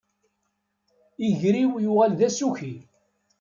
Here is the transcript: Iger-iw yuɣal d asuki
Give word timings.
Iger-iw 1.27 1.71
yuɣal 1.83 2.11
d 2.19 2.21
asuki 2.27 2.73